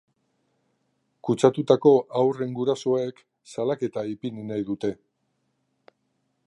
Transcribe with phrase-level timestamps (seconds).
[1.27, 1.91] Kutsatutako
[2.21, 3.21] haurren gurasoek
[3.53, 4.95] salaketa ipini nahi dute.